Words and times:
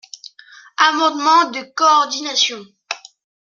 Amendement 0.79 1.51
de 1.51 1.61
coordination. 1.75 2.65